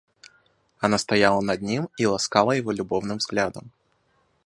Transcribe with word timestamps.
Она 0.79 0.97
стояла 0.97 1.41
над 1.41 1.61
ним 1.61 1.87
и 1.95 2.07
ласкала 2.07 2.53
его 2.53 2.71
любовным 2.71 3.17
взглядом. 3.19 3.69